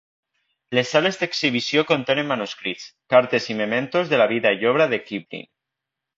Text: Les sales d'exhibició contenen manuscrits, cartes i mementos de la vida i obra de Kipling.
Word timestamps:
Les 0.77 0.93
sales 0.95 1.19
d'exhibició 1.19 1.83
contenen 1.91 2.31
manuscrits, 2.31 2.87
cartes 3.15 3.47
i 3.55 3.59
mementos 3.61 4.11
de 4.15 4.21
la 4.25 4.29
vida 4.35 4.57
i 4.63 4.69
obra 4.75 4.91
de 4.97 5.03
Kipling. 5.07 5.47